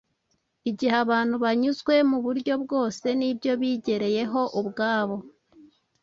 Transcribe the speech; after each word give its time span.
Igihe 0.69 0.95
abantu 1.05 1.35
banyuzwe 1.43 1.93
mu 2.09 2.17
buryo 2.25 2.53
bwose 2.63 3.05
n’ibyo 3.19 3.51
bigereyeho 3.61 4.41
ubwabo, 4.59 5.17